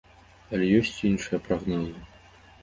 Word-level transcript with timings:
Але 0.55 0.69
ёсць 0.79 0.93
і 1.01 1.05
іншыя 1.11 1.41
прагнозы. 1.49 1.95